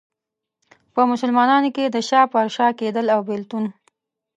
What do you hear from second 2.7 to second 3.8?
کېدل او بېلتون.